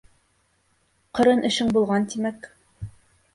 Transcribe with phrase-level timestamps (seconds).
[1.19, 2.49] Ҡырын эшең булған, тимәк.